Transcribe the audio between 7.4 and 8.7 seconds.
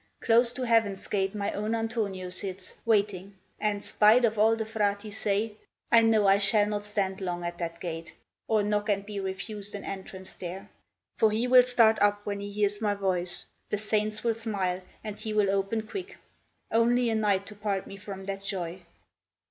at that gate, Or